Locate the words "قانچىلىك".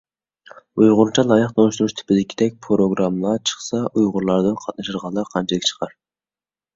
5.35-5.69